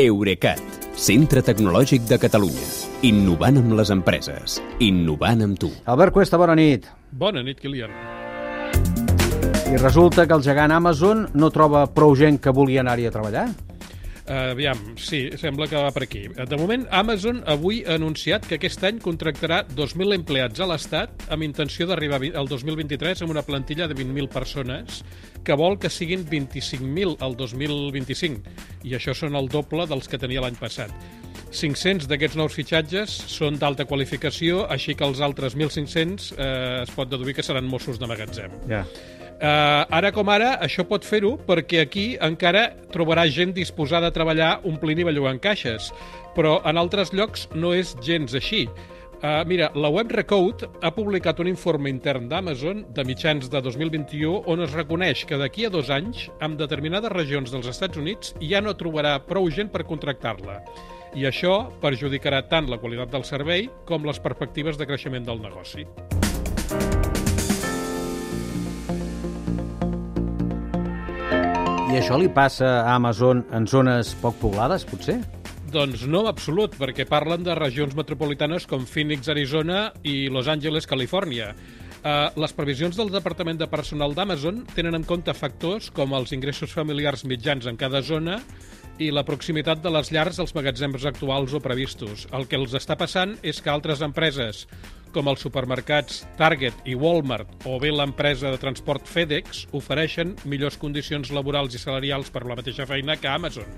[0.00, 0.60] Eurecat,
[0.96, 2.68] centre tecnològic de Catalunya.
[3.04, 4.56] Innovant amb les empreses.
[4.80, 5.68] Innovant amb tu.
[5.92, 6.86] Albert Cuesta, bona nit.
[7.12, 7.92] Bona nit, Kilian.
[9.68, 13.44] I resulta que el gegant Amazon no troba prou gent que vulgui anar-hi a treballar?
[14.30, 16.24] Uh, aviam, sí, sembla que va per aquí.
[16.32, 21.44] De moment, Amazon avui ha anunciat que aquest any contractarà 2.000 empleats a l'Estat amb
[21.44, 25.04] intenció d'arribar al 2023 amb una plantilla de 20.000 persones
[25.44, 30.42] que vol que siguin 25.000 al 2025 i això són el doble dels que tenia
[30.44, 30.92] l'any passat.
[31.50, 37.10] 500 d'aquests nous fitxatges són d'alta qualificació, així que els altres 1.500 eh, es pot
[37.10, 38.54] deduir que seran Mossos de magatzem.
[38.70, 38.84] Ja.
[39.40, 44.58] Uh, ara com ara, això pot fer-ho perquè aquí encara trobarà gent disposada a treballar
[44.68, 45.88] omplint i bellugant caixes,
[46.36, 48.66] però en altres llocs no és gens així.
[49.20, 54.46] Uh, mira, la web Recode ha publicat un informe intern d'Amazon de mitjans de 2021
[54.48, 58.62] on es reconeix que d'aquí a dos anys, en determinades regions dels Estats Units, ja
[58.64, 60.62] no trobarà prou gent per contractar-la.
[61.12, 65.84] I això perjudicarà tant la qualitat del servei com les perspectives de creixement del negoci.
[71.90, 75.18] I això li passa a Amazon en zones poc poblades, potser?
[75.68, 81.52] Doncs no, absolut, perquè parlen de regions metropolitanes com Phoenix, Arizona i Los Angeles, Califòrnia.
[82.00, 86.72] Uh, les previsions del Departament de Personal d'Amazon tenen en compte factors com els ingressos
[86.72, 88.38] familiars mitjans en cada zona
[89.00, 92.26] i la proximitat de les llars als magatzems actuals o previstos.
[92.32, 94.64] El que els està passant és que altres empreses,
[95.12, 101.32] com els supermercats Target i Walmart o bé l'empresa de transport FedEx, ofereixen millors condicions
[101.36, 103.68] laborals i salarials per la mateixa feina que Amazon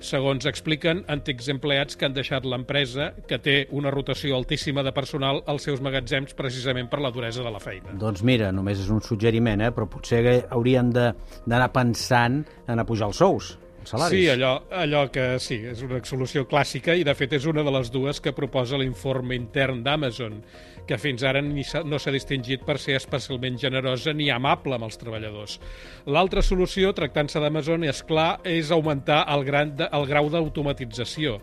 [0.00, 5.42] segons expliquen antics empleats que han deixat l'empresa, que té una rotació altíssima de personal
[5.46, 7.94] als seus magatzems precisament per la duresa de la feina.
[8.00, 9.72] Doncs mira, només és un suggeriment, eh?
[9.76, 13.54] però potser haurien d'anar pensant en apujar els sous.
[13.84, 14.18] Salaris.
[14.18, 17.72] Sí, allò, allò que sí, és una solució clàssica i de fet és una de
[17.74, 20.40] les dues que proposa l'informe intern d'Amazon,
[20.86, 25.00] que fins ara ni no s'ha distingit per ser especialment generosa ni amable amb els
[25.00, 25.58] treballadors.
[26.06, 31.38] L'altra solució, tractant-se d'Amazon, és clar, és augmentar el, gran de, el grau d'automatització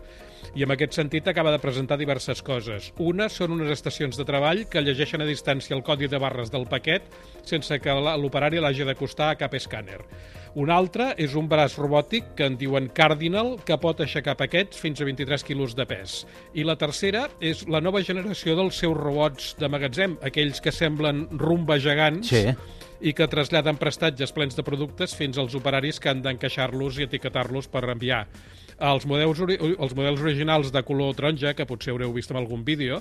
[0.54, 2.92] i en aquest sentit acaba de presentar diverses coses.
[3.02, 6.66] Una són unes estacions de treball que llegeixen a distància el codi de barres del
[6.70, 7.08] paquet
[7.48, 10.00] sense que l'operari l'hagi d'acostar a cap escàner.
[10.54, 15.00] Un altre és un braç robòtic que en diuen Cardinal, que pot aixecar paquets fins
[15.00, 16.22] a 23 quilos de pes.
[16.54, 21.26] I la tercera és la nova generació dels seus robots de magatzem, aquells que semblen
[21.38, 22.48] rumba gegants, sí
[23.00, 27.68] i que traslladen prestatges plens de productes fins als operaris que han d'encaixar-los i etiquetar-los
[27.70, 28.24] per enviar.
[28.78, 33.00] Els models, els models originals de color taronja, que potser haureu vist en algun vídeo,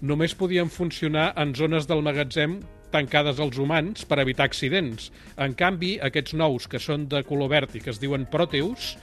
[0.00, 2.60] només podien funcionar en zones del magatzem
[2.92, 5.10] tancades als humans per evitar accidents.
[5.38, 8.94] En canvi, aquests nous, que són de color verd i que es diuen Proteus,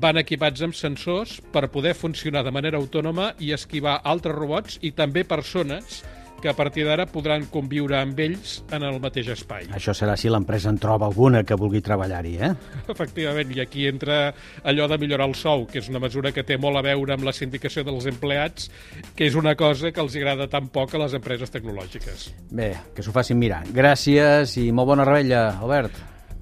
[0.00, 4.92] van equipats amb sensors per poder funcionar de manera autònoma i esquivar altres robots i
[4.94, 6.02] també persones
[6.40, 9.68] que a partir d'ara podran conviure amb ells en el mateix espai.
[9.76, 12.52] Això serà si l'empresa en troba alguna que vulgui treballar-hi, eh?
[12.88, 14.20] Efectivament, i aquí entra
[14.64, 17.26] allò de millorar el sou, que és una mesura que té molt a veure amb
[17.28, 18.70] la sindicació dels empleats,
[19.16, 22.30] que és una cosa que els agrada tan poc a les empreses tecnològiques.
[22.50, 23.62] Bé, que s'ho facin mirar.
[23.74, 26.00] Gràcies i molt bona rebella, Albert.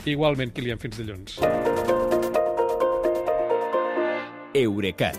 [0.09, 1.39] Igualment, Kilian, fins dilluns.
[4.59, 5.19] Eurecat,